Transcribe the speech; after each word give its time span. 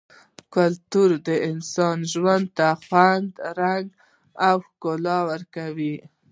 کلتور 0.55 1.09
د 1.27 1.29
انسان 1.49 1.97
ژوند 2.11 2.45
ته 2.57 2.67
خوند، 2.83 3.29
رنګ 3.59 3.87
او 4.47 4.55
ښکلا 4.67 5.17
ورکوي- 5.29 5.95